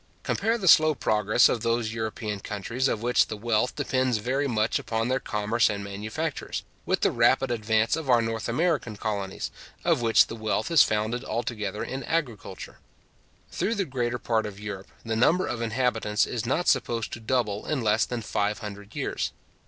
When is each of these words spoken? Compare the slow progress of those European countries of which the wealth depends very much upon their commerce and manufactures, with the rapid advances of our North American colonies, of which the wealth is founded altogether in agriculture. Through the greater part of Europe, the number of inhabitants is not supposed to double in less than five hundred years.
Compare 0.23 0.57
the 0.57 0.67
slow 0.67 0.95
progress 0.95 1.47
of 1.47 1.61
those 1.61 1.93
European 1.93 2.39
countries 2.39 2.87
of 2.87 3.03
which 3.03 3.27
the 3.27 3.37
wealth 3.37 3.75
depends 3.75 4.17
very 4.17 4.47
much 4.47 4.79
upon 4.79 5.09
their 5.09 5.19
commerce 5.19 5.69
and 5.69 5.83
manufactures, 5.83 6.63
with 6.87 7.01
the 7.01 7.11
rapid 7.11 7.51
advances 7.51 7.97
of 7.97 8.09
our 8.09 8.19
North 8.19 8.49
American 8.49 8.95
colonies, 8.95 9.51
of 9.85 10.01
which 10.01 10.25
the 10.25 10.35
wealth 10.35 10.71
is 10.71 10.81
founded 10.81 11.23
altogether 11.23 11.83
in 11.83 12.03
agriculture. 12.05 12.79
Through 13.51 13.75
the 13.75 13.85
greater 13.85 14.17
part 14.17 14.47
of 14.47 14.59
Europe, 14.59 14.87
the 15.05 15.15
number 15.15 15.45
of 15.45 15.61
inhabitants 15.61 16.25
is 16.25 16.47
not 16.47 16.67
supposed 16.67 17.13
to 17.13 17.19
double 17.19 17.67
in 17.67 17.81
less 17.83 18.03
than 18.03 18.23
five 18.23 18.57
hundred 18.57 18.95
years. 18.95 19.33